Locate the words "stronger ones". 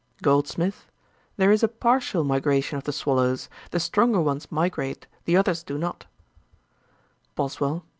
3.79-4.51